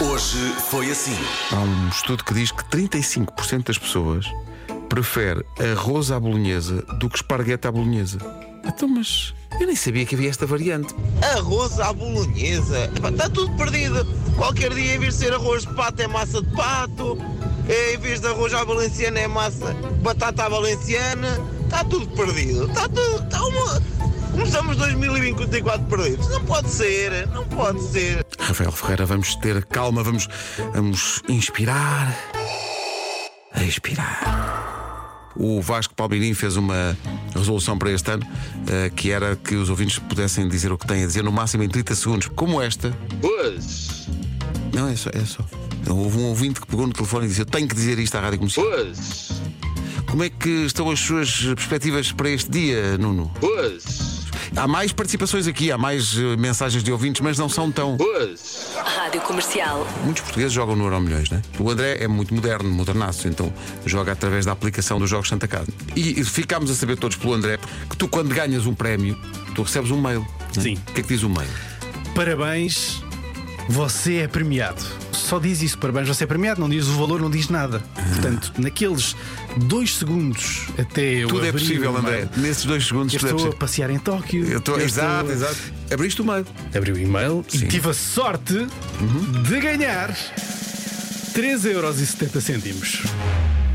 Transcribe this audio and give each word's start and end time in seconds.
Hoje 0.00 0.52
foi 0.68 0.90
assim. 0.90 1.16
Há 1.50 1.56
um 1.56 1.88
estudo 1.88 2.22
que 2.22 2.34
diz 2.34 2.52
que 2.52 2.62
35% 2.64 3.64
das 3.64 3.78
pessoas 3.78 4.26
prefere 4.90 5.44
arroz 5.72 6.10
à 6.10 6.20
bolonhesa 6.20 6.82
do 6.98 7.08
que 7.08 7.16
esparguete 7.16 7.66
à 7.66 7.72
bolonhesa. 7.72 8.18
Então, 8.64 8.88
mas 8.88 9.34
eu 9.58 9.66
nem 9.66 9.74
sabia 9.74 10.04
que 10.04 10.14
havia 10.14 10.28
esta 10.28 10.44
variante. 10.46 10.94
Arroz 11.36 11.80
à 11.80 11.92
bolonhesa. 11.94 12.90
Está 12.94 13.30
tudo 13.30 13.56
perdido. 13.56 14.06
Qualquer 14.36 14.74
dia, 14.74 14.96
em 14.96 14.98
vez 14.98 15.14
de 15.14 15.24
ser 15.24 15.32
arroz 15.32 15.62
de 15.64 15.72
pato, 15.74 16.02
é 16.02 16.06
massa 16.06 16.42
de 16.42 16.54
pato. 16.54 17.16
É, 17.66 17.94
Em 17.94 17.98
vez 17.98 18.20
de 18.20 18.26
arroz 18.26 18.52
à 18.52 18.64
valenciana, 18.64 19.18
é 19.20 19.26
massa 19.26 19.72
batata 20.02 20.44
à 20.44 20.48
valenciana. 20.48 21.40
Está 21.64 21.82
tudo 21.84 22.06
perdido. 22.08 22.66
Está 22.66 22.86
tudo. 22.88 23.24
Está 23.24 23.44
uma... 23.44 23.82
Começamos 24.32 24.76
2024 24.76 25.86
perdidos. 25.86 26.28
Não 26.28 26.44
pode 26.44 26.68
ser. 26.70 27.26
Não 27.28 27.44
pode 27.46 27.80
ser. 27.82 28.24
Rafael 28.38 28.72
Ferreira, 28.72 29.06
vamos 29.06 29.34
ter 29.36 29.64
calma, 29.64 30.02
vamos, 30.02 30.28
vamos 30.74 31.22
inspirar, 31.28 32.14
expirar. 33.66 35.32
O 35.38 35.60
Vasco 35.60 35.94
Palmeirim 35.94 36.32
fez 36.32 36.56
uma 36.56 36.96
resolução 37.34 37.76
para 37.76 37.90
este 37.90 38.10
ano 38.10 38.26
eh, 38.68 38.90
que 38.94 39.10
era 39.10 39.36
que 39.36 39.54
os 39.54 39.68
ouvintes 39.68 39.98
pudessem 39.98 40.48
dizer 40.48 40.72
o 40.72 40.78
que 40.78 40.86
têm 40.86 41.04
a 41.04 41.06
dizer 41.06 41.22
no 41.22 41.30
máximo 41.32 41.62
em 41.62 41.68
30 41.68 41.94
segundos, 41.94 42.28
como 42.28 42.60
esta. 42.62 42.96
Pois, 43.20 44.08
Não, 44.72 44.88
é 44.88 44.96
só. 44.96 45.10
É 45.12 45.24
só. 45.24 45.44
Houve 45.88 46.18
um 46.18 46.24
ouvinte 46.26 46.60
que 46.60 46.66
pegou 46.66 46.86
no 46.86 46.92
telefone 46.92 47.26
e 47.26 47.28
disse: 47.28 47.42
Eu 47.42 47.46
tenho 47.46 47.68
que 47.68 47.74
dizer 47.74 47.98
isto 47.98 48.14
à 48.16 48.20
rádio 48.20 48.38
comercial. 48.38 48.66
pois, 48.66 49.30
Como 50.10 50.22
é 50.24 50.30
que 50.30 50.48
estão 50.64 50.90
as 50.90 50.98
suas 51.00 51.30
perspectivas 51.42 52.10
para 52.12 52.30
este 52.30 52.50
dia, 52.50 52.96
Nuno? 52.96 53.30
pois, 53.38 53.84
Há 54.56 54.66
mais 54.66 54.90
participações 54.90 55.46
aqui, 55.46 55.70
há 55.70 55.76
mais 55.76 56.16
eh, 56.16 56.34
mensagens 56.36 56.82
de 56.82 56.90
ouvintes, 56.90 57.20
mas 57.20 57.36
não 57.36 57.46
são 57.48 57.70
tão. 57.70 57.96
pois. 57.98 58.74
Rádio 58.82 59.20
Comercial. 59.20 59.86
Muitos 60.02 60.22
portugueses 60.22 60.52
jogam 60.52 60.74
no 60.74 60.84
Euro 60.84 60.98
Milhões, 61.00 61.28
né? 61.28 61.42
O 61.58 61.70
André 61.70 61.98
é 62.00 62.08
muito 62.08 62.34
moderno, 62.34 62.70
modernaço, 62.70 63.28
então 63.28 63.52
joga 63.84 64.12
através 64.12 64.46
da 64.46 64.52
aplicação 64.52 64.98
dos 64.98 65.10
Jogos 65.10 65.28
Santa 65.28 65.46
Casa. 65.46 65.68
E, 65.94 66.20
e 66.20 66.24
ficámos 66.24 66.70
a 66.70 66.74
saber 66.74 66.96
todos 66.96 67.16
pelo 67.18 67.34
André 67.34 67.58
que 67.90 67.96
tu, 67.96 68.08
quando 68.08 68.34
ganhas 68.34 68.64
um 68.66 68.74
prémio, 68.74 69.14
tu 69.54 69.62
recebes 69.62 69.90
um 69.90 70.00
mail. 70.00 70.20
né? 70.56 70.62
Sim. 70.62 70.78
O 70.88 70.92
que 70.92 71.00
é 71.00 71.02
que 71.02 71.08
diz 71.08 71.22
o 71.22 71.28
mail? 71.28 71.48
Parabéns, 72.14 73.02
você 73.68 74.16
é 74.18 74.28
premiado. 74.28 74.82
Só 75.26 75.40
diz 75.40 75.60
isso, 75.60 75.76
parabéns, 75.78 76.06
você 76.06 76.22
é 76.22 76.26
premiado, 76.26 76.60
não 76.60 76.68
diz 76.68 76.86
o 76.86 76.92
valor, 76.92 77.20
não 77.20 77.28
diz 77.28 77.48
nada. 77.48 77.80
Portanto, 77.94 78.52
naqueles 78.58 79.16
dois 79.56 79.96
segundos 79.96 80.68
até 80.78 81.02
eu 81.02 81.26
Tudo 81.26 81.44
é 81.44 81.50
possível, 81.50 81.96
André. 81.96 82.28
Nesses 82.36 82.64
dois 82.64 82.86
segundos, 82.86 83.12
Eu 83.12 83.18
tudo 83.18 83.28
é 83.28 83.32
estou 83.32 83.34
a 83.34 83.50
possível. 83.52 83.58
passear 83.58 83.90
em 83.90 83.98
Tóquio. 83.98 84.46
Eu 84.46 84.58
estou. 84.58 84.78
eu 84.78 84.84
Exato, 84.86 85.32
estou- 85.32 85.48
exato. 85.48 85.56
Abriste 85.92 86.22
o 86.22 86.24
mail. 86.24 86.46
Abri 86.72 86.92
o 86.92 86.96
e-mail 86.98 87.44
Sim. 87.48 87.64
e 87.64 87.68
tive 87.68 87.88
a 87.90 87.94
sorte 87.94 88.68
de 89.48 89.60
ganhar 89.60 90.16
3,70€. 91.34 93.04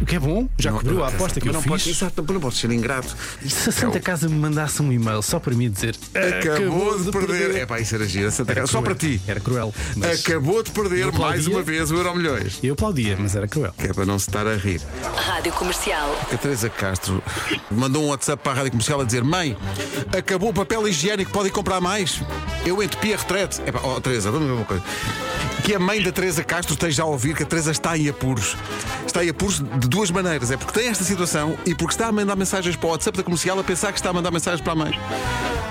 O 0.00 0.06
que 0.06 0.16
é 0.16 0.18
bom, 0.18 0.48
já 0.58 0.70
Não, 0.70 0.78
cobriu 0.78 1.04
a 1.04 1.08
aposta 1.08 1.40
que 1.40 1.48
eu 1.48 1.52
não 1.52 1.62
fiz. 1.62 1.70
Pode, 1.70 1.90
exato, 1.90 2.24
não 2.32 2.40
pode 2.40 2.56
ser 2.56 2.70
ingrato. 2.70 3.16
E 3.42 3.48
se 3.48 3.68
a 3.68 3.72
Santa 3.72 4.00
Casa 4.00 4.28
me 4.28 4.34
mandasse 4.34 4.82
um 4.82 4.92
e-mail 4.92 5.22
só 5.22 5.38
para 5.38 5.54
mim 5.54 5.70
dizer 5.70 5.96
Acabou, 6.14 6.98
de, 6.98 7.10
perder. 7.10 7.54
É 7.56 7.66
pá, 7.66 7.80
isso 7.80 7.94
era 7.94 8.06
giro. 8.06 8.28
a 8.28 8.30
Santa 8.30 8.52
Era 8.52 8.60
Casa. 8.62 8.72
Só 8.72 8.82
para 8.82 8.94
cruel. 8.94 9.18
ti. 9.18 9.22
Era 9.26 9.40
cruel. 9.40 9.74
mas 9.96 10.20
Acabou 10.20 10.62
de 10.62 10.70
perder 10.72 11.12
mais 11.12 11.46
uma 11.46 11.62
vez 11.62 11.90
o 11.90 11.94
Euro 11.96 12.14
Milhões. 12.16 12.58
Eu 12.62 12.74
aplaudia, 12.74 13.16
mas 13.18 13.34
era 13.36 13.46
cruel. 13.48 13.72
Que 13.78 13.86
é 13.86 13.92
para 13.92 14.04
não 14.04 14.18
se 14.18 14.28
estar 14.28 14.46
a 14.46 14.56
rir. 14.56 14.80
Rádio 15.16 15.52
Comercial. 15.52 16.14
A 16.32 16.36
Teresa 16.36 16.68
Castro 16.68 17.22
mandou 17.70 18.02
um 18.04 18.08
WhatsApp 18.08 18.42
para 18.42 18.52
a 18.52 18.54
Rádio 18.56 18.72
Comercial 18.72 19.00
a 19.00 19.04
dizer: 19.04 19.22
Mãe, 19.24 19.56
acabou 20.16 20.50
o 20.50 20.54
papel 20.54 20.86
higiênico, 20.88 21.30
podem 21.30 21.52
comprar 21.52 21.80
mais? 21.80 22.20
Eu 22.66 22.82
entupi 22.82 23.14
a 23.14 23.16
retrete. 23.16 23.60
Epá, 23.66 23.80
oh, 23.84 24.00
Teresa, 24.00 24.30
vamos 24.30 24.48
ver 24.48 24.54
uma 24.54 24.64
coisa. 24.64 24.82
Que 25.64 25.74
a 25.74 25.78
mãe 25.78 26.02
da 26.02 26.12
Teresa 26.12 26.44
Castro 26.44 26.74
esteja 26.74 27.02
a 27.04 27.06
ouvir 27.06 27.34
que 27.34 27.42
a 27.42 27.46
Teresa 27.46 27.70
está 27.72 27.96
em 27.96 28.06
apuros. 28.08 28.54
Está 29.06 29.24
em 29.24 29.30
apuros 29.30 29.60
de 29.60 29.88
duas 29.88 30.10
maneiras. 30.10 30.50
É 30.50 30.58
porque 30.58 30.78
tem 30.78 30.88
esta 30.90 31.02
situação 31.02 31.56
e 31.64 31.74
porque 31.74 31.94
está 31.94 32.08
a 32.08 32.12
mandar 32.12 32.36
mensagens 32.36 32.76
para 32.76 32.86
o 32.86 32.90
WhatsApp 32.92 33.16
da 33.16 33.24
comercial 33.24 33.58
a 33.58 33.64
pensar 33.64 33.90
que 33.90 33.98
está 33.98 34.10
a 34.10 34.12
mandar 34.12 34.30
mensagens 34.30 34.60
para 34.60 34.72
a 34.74 34.76
mãe. 34.76 34.92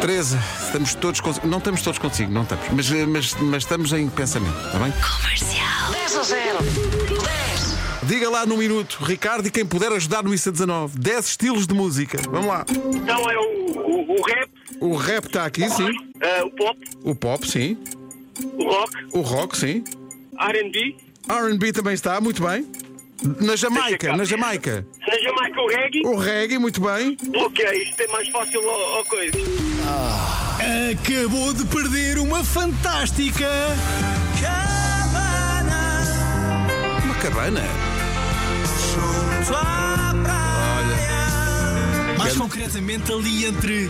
Teresa, 0.00 0.38
estamos 0.64 0.94
todos 0.94 1.20
consigo. 1.20 1.46
Não 1.48 1.58
estamos 1.58 1.82
todos 1.82 1.98
consigo, 1.98 2.30
não 2.32 2.42
estamos. 2.44 2.64
Mas, 2.72 2.90
eh, 2.92 3.04
mas, 3.04 3.34
mas 3.34 3.62
estamos 3.64 3.92
em 3.92 4.08
pensamento, 4.08 4.56
está 4.64 4.78
bem? 4.78 4.92
Comercial. 4.92 5.90
10 5.92 6.16
a 6.16 6.22
0. 6.22 6.58
10. 6.62 7.76
Diga 8.04 8.30
lá 8.30 8.46
no 8.46 8.56
minuto, 8.56 8.98
Ricardo, 9.02 9.46
e 9.46 9.50
quem 9.50 9.66
puder 9.66 9.90
ajudar 9.92 10.22
no 10.22 10.32
ICA 10.32 10.52
19. 10.52 10.98
10 10.98 11.26
estilos 11.26 11.66
de 11.66 11.74
música. 11.74 12.18
Vamos 12.30 12.46
lá. 12.46 12.64
Então 12.68 13.28
é 13.28 13.36
o, 13.38 13.72
o, 13.76 14.20
o 14.20 14.22
rap, 14.22 14.50
O 14.80 14.96
rap 14.96 15.26
está 15.26 15.44
aqui, 15.46 15.68
sim. 15.68 15.88
eh, 16.20 16.42
o 16.44 16.50
pop, 16.50 16.78
O 17.04 17.14
pop, 17.14 17.48
sim. 17.50 17.76
O 18.54 18.64
rock, 18.64 18.92
O 19.12 19.20
rock, 19.20 19.56
sim. 19.56 19.84
R&B, 20.38 20.96
R&B 21.28 21.72
também 21.72 21.94
está, 21.94 22.20
muito 22.20 22.42
bem. 22.42 22.66
Na 23.38 23.54
Jamaica, 23.54 24.16
na 24.16 24.24
Jamaica. 24.24 24.86
na 25.06 25.18
Jamaica 25.18 25.60
o 25.60 25.68
reggae. 25.68 26.00
O 26.06 26.16
reggae, 26.16 26.58
muito 26.58 26.80
bem. 26.80 27.18
Ok, 27.36 27.64
isto 27.82 28.00
é 28.00 28.06
mais 28.06 28.26
fácil 28.30 28.60
ao, 28.68 28.96
ao 28.96 29.04
coisa. 29.04 29.36
Acabou 30.90 31.52
de 31.52 31.64
perder 31.66 32.16
uma 32.18 32.42
fantástica. 32.42 33.46
Uma 37.04 37.14
cabana. 37.16 37.62
Mais 42.16 42.36
concretamente 42.36 43.12
ali 43.12 43.44
entre. 43.46 43.88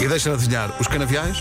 E 0.00 0.08
deixa-me 0.08 0.34
adivinhar, 0.34 0.74
os 0.80 0.86
canaviais? 0.86 1.36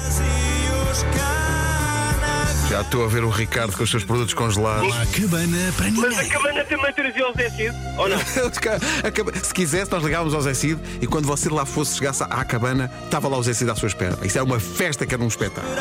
Já 2.69 2.81
estou 2.81 3.03
a 3.03 3.07
ver 3.07 3.23
o 3.23 3.29
Ricardo 3.29 3.75
com 3.75 3.83
os 3.83 3.89
seus 3.89 4.03
produtos 4.03 4.33
congelados. 4.35 4.93
A 4.95 5.05
cabana 5.07 5.73
para 5.75 5.89
Mas 5.91 6.03
a 6.03 6.09
ninguém. 6.09 6.29
cabana 6.29 6.63
também 6.65 6.93
trazia 6.93 7.27
o 7.27 7.33
Zé 7.33 7.49
Cid, 7.49 7.75
ou 7.97 8.09
não? 8.09 8.19
Se 9.43 9.53
quisesse, 9.53 9.91
nós 9.91 10.03
ligávamos 10.03 10.35
ao 10.35 10.41
Zé 10.41 10.53
Cid 10.53 10.79
e 11.01 11.07
quando 11.07 11.25
você 11.25 11.49
lá 11.49 11.65
fosse, 11.65 11.95
chegasse 11.97 12.21
à 12.23 12.45
cabana, 12.45 12.91
estava 13.05 13.27
lá 13.27 13.37
o 13.37 13.43
Zé 13.43 13.53
Cid 13.53 13.71
à 13.71 13.75
sua 13.75 13.87
espera. 13.87 14.17
Isso 14.23 14.37
era 14.37 14.45
uma 14.45 14.59
festa 14.59 15.05
que 15.05 15.13
era 15.15 15.23
um 15.23 15.27
espetáculo. 15.27 15.73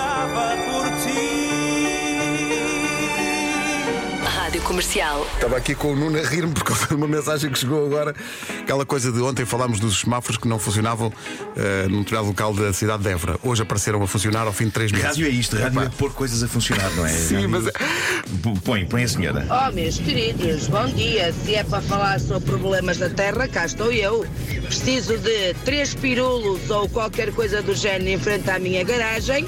Rádio 4.28 4.60
Comercial. 4.62 5.26
Estava 5.34 5.56
aqui 5.56 5.74
com 5.74 5.92
o 5.92 5.96
Nuno 5.96 6.18
a 6.18 6.22
rir-me 6.22 6.52
por 6.52 6.62
causa 6.64 6.86
de 6.86 6.94
uma 6.94 7.06
mensagem 7.08 7.50
que 7.50 7.58
chegou 7.58 7.84
agora. 7.86 8.14
Aquela 8.60 8.84
coisa 8.86 9.10
de 9.12 9.20
ontem 9.20 9.44
falámos 9.44 9.80
dos 9.80 10.00
semáforos 10.00 10.36
que 10.38 10.46
não 10.48 10.58
funcionavam 10.58 11.12
eh, 11.56 11.86
num 11.88 11.98
determinado 12.00 12.28
local 12.28 12.52
da 12.54 12.72
cidade 12.72 13.02
de 13.02 13.08
Évora. 13.10 13.38
Hoje 13.42 13.62
apareceram 13.62 14.02
a 14.02 14.06
funcionar 14.06 14.46
ao 14.46 14.52
fim 14.52 14.66
de 14.66 14.72
três 14.72 14.92
meses. 14.92 15.06
Rádio 15.06 15.26
é 15.26 15.30
isto, 15.30 15.56
rádio 15.56 15.80
é 15.82 15.88
pôr 15.88 16.12
coisas 16.12 16.42
a 16.42 16.48
funcionar, 16.48 16.90
não 16.94 17.06
é? 17.06 17.10
Sim, 17.12 17.34
Rádio- 17.34 17.50
mas- 17.50 17.64
P- 17.64 18.60
Põe, 18.64 18.84
põe 18.86 19.04
a 19.04 19.08
senhora. 19.08 19.46
Oh, 19.50 19.72
meus 19.72 19.98
queridos, 19.98 20.68
bom 20.68 20.86
dia. 20.86 21.32
Se 21.44 21.54
é 21.54 21.64
para 21.64 21.80
falar 21.80 22.20
sobre 22.20 22.50
problemas 22.50 22.98
da 22.98 23.08
terra, 23.08 23.48
cá 23.48 23.64
estou 23.64 23.90
eu. 23.92 24.26
Preciso 24.66 25.16
de 25.18 25.54
três 25.64 25.94
pirulos 25.94 26.68
ou 26.70 26.88
qualquer 26.88 27.32
coisa 27.32 27.62
do 27.62 27.74
género 27.74 28.08
em 28.10 28.18
frente 28.18 28.50
à 28.50 28.58
minha 28.58 28.84
garagem 28.84 29.46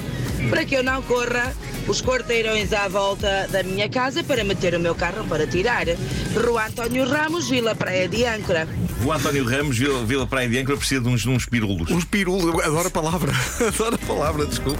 para 0.49 0.65
que 0.65 0.75
eu 0.75 0.83
não 0.83 1.01
corra 1.03 1.53
os 1.87 2.01
quarteirões 2.01 2.71
à 2.73 2.87
volta 2.87 3.47
da 3.51 3.63
minha 3.63 3.89
casa 3.89 4.23
para 4.23 4.43
meter 4.43 4.73
o 4.75 4.79
meu 4.79 4.95
carro 4.95 5.25
para 5.27 5.45
tirar. 5.47 5.85
Rua 6.35 6.67
António 6.67 7.07
Ramos, 7.07 7.49
Vila 7.49 7.75
Praia 7.75 8.07
de 8.07 8.23
Âncora. 8.25 8.67
O 9.03 9.11
António 9.11 9.43
Ramos, 9.47 9.77
Vila, 9.77 10.05
Vila 10.05 10.27
Praia 10.27 10.47
de 10.47 10.57
Âncora, 10.59 10.77
precisa 10.77 11.01
de 11.01 11.07
uns, 11.09 11.21
de 11.21 11.29
uns 11.29 11.45
pirulos. 11.45 11.89
Uns 11.89 12.05
pirulos, 12.05 12.63
adoro 12.63 12.87
a 12.87 12.91
palavra. 12.91 13.31
Adoro 13.67 13.95
a 13.95 14.05
palavra, 14.07 14.45
desculpa. 14.45 14.79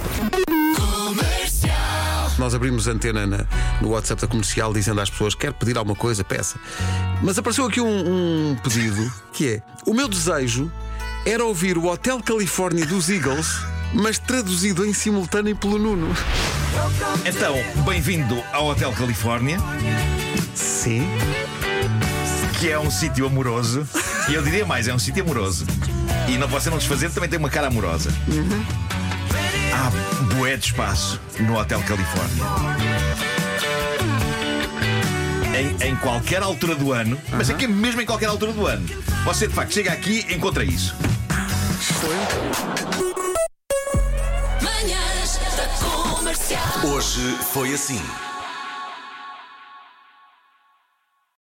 Nós 2.38 2.56
abrimos 2.56 2.88
a 2.88 2.92
antena 2.92 3.28
na- 3.28 3.46
no 3.82 3.90
WhatsApp 3.90 4.22
da 4.22 4.28
comercial 4.28 4.74
dizendo 4.74 5.00
às 5.02 5.10
pessoas: 5.10 5.36
quer 5.36 5.54
pedir 5.54 5.78
alguma 5.78 5.96
coisa, 5.96 6.24
peça. 6.24 6.58
Mas 7.22 7.38
apareceu 7.38 7.66
aqui 7.66 7.80
um, 7.82 8.52
um 8.52 8.56
pedido 8.64 9.12
que 9.34 9.48
é: 9.50 9.62
o 9.86 9.94
meu 9.94 10.08
desejo 10.08 10.72
era 11.26 11.44
ouvir 11.44 11.78
o 11.78 11.86
Hotel 11.86 12.20
Califórnia 12.24 12.86
dos 12.86 13.10
Eagles, 13.10 13.48
mas 13.94 14.18
traduzido 14.18 14.84
em 14.86 14.94
simultâneo 14.94 15.56
pelo 15.56 15.78
Nuno. 15.78 16.16
Então, 17.26 17.56
bem-vindo 17.84 18.42
ao 18.52 18.68
Hotel 18.68 18.92
Califórnia, 18.94 19.58
Sim. 20.56 21.08
que 22.60 22.70
é 22.70 22.80
um 22.80 22.90
sítio 22.90 23.26
amoroso. 23.26 23.88
E 24.30 24.34
eu 24.34 24.42
diria 24.42 24.66
mais, 24.66 24.88
é 24.88 24.94
um 24.94 25.00
sítio 25.00 25.24
amoroso. 25.24 25.66
E 26.28 26.38
não, 26.38 26.48
você 26.48 26.70
não 26.70 26.78
desfazer, 26.78 27.10
também 27.12 27.30
tem 27.30 27.40
uma 27.40 27.50
cara 27.50 27.68
amorosa. 27.68 28.12
Há 29.74 30.36
bué 30.36 30.56
de 30.56 30.68
espaço 30.68 31.20
no 31.40 31.58
Hotel 31.58 31.82
Califórnia. 31.82 32.44
Em, 35.54 35.90
em 35.90 35.96
qualquer 35.98 36.42
altura 36.42 36.76
do 36.76 36.92
ano, 36.92 37.18
mas 37.32 37.50
aqui 37.50 37.68
mesmo 37.68 38.02
em 38.02 38.06
qualquer 38.06 38.28
altura 38.28 38.54
do 38.54 38.66
ano, 38.66 38.88
você 39.26 39.48
de 39.48 39.54
facto 39.54 39.74
chega 39.74 39.92
aqui 39.92 40.26
e 40.30 40.34
encontra 40.34 40.64
isso. 40.64 40.96
Manhãs 42.02 43.01
Hoje 47.02 47.36
foi 47.52 47.74
assim. 47.74 48.00